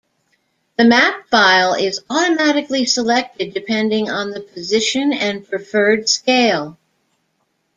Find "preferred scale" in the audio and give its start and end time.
5.47-6.75